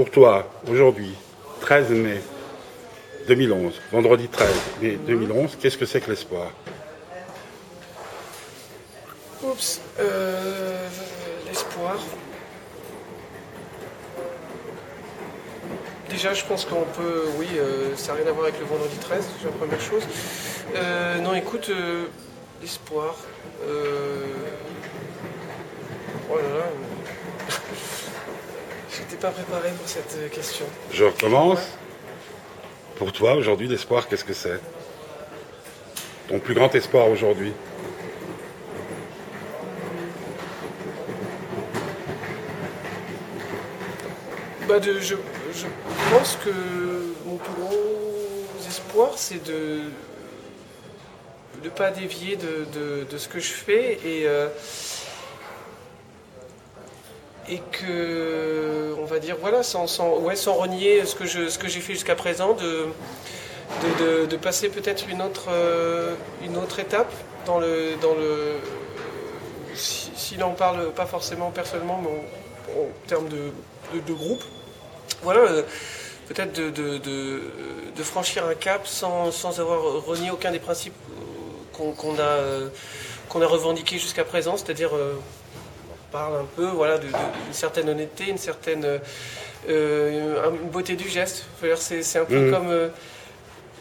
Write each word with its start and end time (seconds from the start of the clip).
Pour 0.00 0.10
toi, 0.10 0.50
aujourd'hui, 0.66 1.12
13 1.60 1.90
mai 1.90 2.22
2011, 3.28 3.74
vendredi 3.92 4.28
13 4.28 4.48
mai 4.80 4.98
2011, 5.06 5.58
qu'est-ce 5.60 5.76
que 5.76 5.84
c'est 5.84 6.00
que 6.00 6.08
l'espoir? 6.08 6.50
Oups, 9.42 9.82
euh, 9.98 10.88
l'espoir. 11.46 11.98
Déjà, 16.08 16.32
je 16.32 16.46
pense 16.46 16.64
qu'on 16.64 16.86
peut, 16.96 17.24
oui, 17.38 17.48
euh, 17.58 17.94
ça 17.94 18.14
n'a 18.14 18.20
rien 18.20 18.28
à 18.30 18.32
voir 18.32 18.46
avec 18.46 18.58
le 18.58 18.64
vendredi 18.64 18.96
13, 19.02 19.22
c'est 19.38 19.44
la 19.44 19.52
première 19.52 19.82
chose. 19.82 20.04
Euh, 20.76 21.18
non, 21.18 21.34
écoute, 21.34 21.70
l'espoir. 22.62 23.16
Pas 29.20 29.30
préparé 29.30 29.70
pour 29.78 29.88
cette 29.88 30.14
euh, 30.18 30.28
question. 30.28 30.64
Je 30.92 31.04
recommence. 31.04 31.60
Pour 32.96 33.12
toi, 33.12 33.34
aujourd'hui, 33.34 33.68
l'espoir, 33.68 34.08
qu'est-ce 34.08 34.24
que 34.24 34.34
c'est? 34.34 34.60
Ton 36.28 36.38
plus 36.38 36.54
grand 36.54 36.74
espoir 36.74 37.08
aujourd'hui? 37.08 37.52
Bah 44.68 44.78
de, 44.78 45.00
je, 45.00 45.14
je 45.54 45.66
pense 46.14 46.36
que 46.44 46.50
mon 47.26 47.36
plus 47.36 47.52
gros 47.62 48.54
espoir, 48.68 49.10
c'est 49.16 49.42
de 49.44 49.80
ne 51.64 51.68
pas 51.70 51.90
dévier 51.90 52.36
de, 52.36 52.66
de- 52.78 53.04
de 53.10 53.18
ce 53.18 53.28
que 53.28 53.40
je 53.40 53.52
fais 53.52 53.98
et, 54.04 54.26
euh, 54.26 54.48
et 57.50 57.60
que, 57.72 58.94
on 58.98 59.04
va 59.04 59.18
dire, 59.18 59.36
voilà, 59.40 59.62
sans, 59.62 59.86
renier 59.86 61.04
ce 61.04 61.14
que, 61.16 61.24
j'ai 61.26 61.80
fait 61.80 61.94
jusqu'à 61.94 62.14
présent, 62.14 62.54
de, 62.54 64.36
passer 64.36 64.68
peut-être 64.68 65.08
une 65.08 65.20
autre, 65.20 65.48
euh, 65.50 66.14
une 66.42 66.56
autre 66.56 66.78
étape 66.78 67.12
dans 67.46 67.58
le... 67.58 67.96
Dans 68.00 68.14
le 68.14 68.56
si, 69.74 70.10
si 70.14 70.36
l'on 70.36 70.52
parle 70.52 70.90
pas 70.92 71.06
forcément 71.06 71.50
personnellement, 71.50 72.00
mais 72.02 72.10
en, 72.80 73.08
termes 73.08 73.28
de, 73.28 74.12
groupe, 74.12 74.42
voilà, 75.22 75.40
euh, 75.40 75.62
peut-être 76.28 76.52
de, 76.52 78.02
franchir 78.02 78.46
un 78.46 78.54
cap 78.54 78.86
sans, 78.86 79.60
avoir 79.60 80.04
renié 80.04 80.30
aucun 80.30 80.52
des 80.52 80.58
principes 80.58 80.94
qu'on 81.72 81.94
euh, 82.18 82.68
a 83.34 83.46
revendiqués 83.46 83.98
jusqu'à 83.98 84.24
présent, 84.24 84.56
c'est-à-dire, 84.56 84.90
parle 86.10 86.36
un 86.36 86.46
peu 86.56 86.66
voilà, 86.66 86.98
d'une 86.98 87.12
certaine 87.52 87.88
honnêteté, 87.88 88.28
une 88.30 88.38
certaine 88.38 88.84
euh, 89.68 90.50
une 90.50 90.68
beauté 90.70 90.96
du 90.96 91.08
geste. 91.08 91.44
C'est 91.76 92.18
un 92.18 92.24
peu 92.24 92.46
Mhm. 92.46 92.50
comme, 92.50 92.68
euh, 92.70 92.88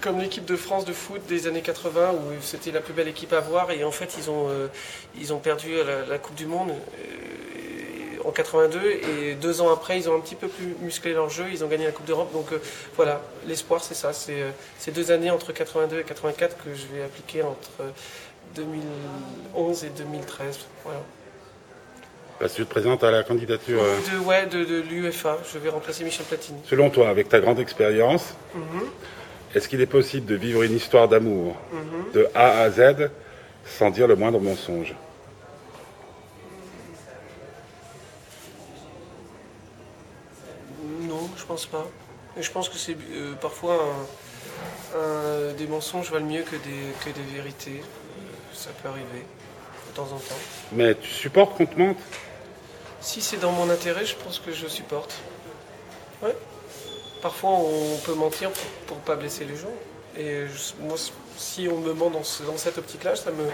comme 0.00 0.20
l'équipe 0.20 0.44
de 0.44 0.56
France 0.56 0.84
de 0.84 0.92
foot 0.92 1.20
des 1.28 1.46
années 1.46 1.62
80 1.62 2.12
où 2.12 2.42
c'était 2.42 2.70
la 2.70 2.80
plus 2.80 2.92
belle 2.92 3.08
équipe 3.08 3.32
à 3.32 3.40
voir 3.40 3.70
et 3.70 3.82
en 3.84 3.90
fait 3.90 4.14
ils 4.18 4.30
ont, 4.30 4.48
euh, 4.50 4.68
ils 5.18 5.32
ont 5.32 5.38
perdu 5.38 5.74
la, 5.76 6.04
la 6.06 6.18
Coupe 6.18 6.34
du 6.36 6.46
Monde. 6.46 6.70
euh, 6.70 6.74
en 8.26 8.30
82 8.30 8.80
et 8.90 9.34
deux 9.34 9.60
ans 9.60 9.70
après 9.70 9.98
ils 9.98 10.08
ont 10.08 10.16
un 10.16 10.20
petit 10.20 10.34
peu 10.34 10.48
plus 10.48 10.74
musclé 10.80 11.12
leur 11.12 11.28
jeu, 11.28 11.44
ils 11.52 11.62
ont 11.62 11.68
gagné 11.68 11.84
la 11.84 11.92
Coupe 11.92 12.06
d'Europe. 12.06 12.32
Donc 12.32 12.52
euh, 12.52 12.58
voilà, 12.96 13.20
l'espoir 13.46 13.84
c'est 13.84 13.92
ça, 13.94 14.14
c'est 14.14 14.42
ces 14.78 14.92
deux 14.92 15.10
années 15.10 15.30
entre 15.30 15.52
82 15.52 15.98
et 16.00 16.04
84 16.04 16.56
que 16.64 16.70
je 16.74 16.86
vais 16.96 17.02
appliquer 17.02 17.42
entre 17.42 17.70
euh, 17.82 17.90
2011 18.56 19.84
et 19.84 19.90
2013. 19.90 20.58
Voilà. 20.84 21.00
Parce 22.44 22.52
que 22.52 22.58
tu 22.58 22.66
te 22.66 22.70
présentes 22.70 23.02
à 23.02 23.10
la 23.10 23.22
candidature. 23.22 23.82
euh, 23.82 23.96
De, 24.12 24.18
ouais, 24.22 24.44
de, 24.44 24.64
de 24.66 24.80
l'UEFA, 24.82 25.38
je 25.50 25.56
vais 25.58 25.70
remplacer 25.70 26.04
Michel 26.04 26.26
Platini. 26.26 26.58
Selon 26.68 26.90
toi, 26.90 27.08
avec 27.08 27.30
ta 27.30 27.40
grande 27.40 27.58
expérience, 27.58 28.34
Mhm, 28.54 28.82
est-ce 29.54 29.66
qu'il 29.66 29.80
est 29.80 29.86
possible 29.86 30.26
de 30.26 30.34
vivre 30.34 30.62
une 30.62 30.76
histoire 30.76 31.08
d'amour 31.08 31.56
mhm. 31.72 32.12
de 32.12 32.28
A 32.34 32.60
à 32.60 32.68
Z 32.70 33.08
sans 33.64 33.88
dire 33.88 34.06
le 34.06 34.14
moindre 34.16 34.40
mensonge? 34.40 34.94
Non, 41.00 41.30
je 41.36 41.44
pense 41.44 41.66
pas. 41.66 41.86
Et 42.36 42.42
je 42.42 42.50
pense 42.50 42.68
que 42.68 42.76
c'est 42.76 42.96
euh, 43.12 43.32
parfois 43.40 43.78
un- 44.94 44.98
un- 44.98 45.52
des 45.54 45.66
mensonges 45.66 46.10
valent 46.10 46.26
mieux 46.26 46.42
que 46.42 46.56
des, 46.56 46.92
que 47.04 47.10
des 47.10 47.36
vérités. 47.36 47.82
Ça 48.52 48.68
peut 48.82 48.88
arriver 48.90 49.24
de 49.90 49.96
temps 49.96 50.04
en 50.12 50.18
temps. 50.18 50.40
Mais 50.72 50.94
tu 50.94 51.08
supportes 51.08 51.56
qu'on 51.56 51.66
te 51.66 51.78
mente? 51.78 51.96
Si 53.04 53.20
c'est 53.20 53.36
dans 53.36 53.52
mon 53.52 53.68
intérêt, 53.68 54.06
je 54.06 54.16
pense 54.16 54.38
que 54.38 54.50
je 54.50 54.66
supporte. 54.66 55.14
Ouais. 56.22 56.34
Parfois, 57.20 57.50
on 57.50 57.98
peut 57.98 58.14
mentir 58.14 58.50
pour, 58.50 58.64
pour 58.86 58.96
pas 58.96 59.14
blesser 59.14 59.44
les 59.44 59.56
gens. 59.56 59.74
Et 60.16 60.46
moi, 60.80 60.96
si 61.36 61.68
on 61.68 61.80
me 61.80 61.92
ment 61.92 62.08
dans, 62.08 62.22
dans 62.46 62.56
cette 62.56 62.78
optique-là, 62.78 63.14
ça 63.14 63.30
me, 63.30 63.46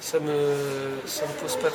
ça 0.00 0.20
me, 0.20 1.00
ça 1.04 1.26
me 1.26 1.32
pose 1.40 1.56
pas 1.56 1.62